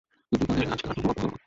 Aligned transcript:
কিন্তু 0.29 0.43
বাহিরে 0.49 0.65
আজ 0.73 0.79
তাহার 0.83 0.87
কোনো 0.87 0.99
প্রমাণ 1.01 1.07
পাওয়া 1.07 1.21
গেল 1.21 1.33
না। 1.33 1.37